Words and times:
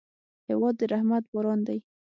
هېواد 0.49 0.75
د 0.79 0.81
رحمت 0.91 1.23
باران 1.33 1.59
دی. 1.67 1.79